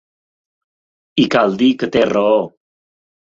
[1.25, 2.39] I cal dir que té raó.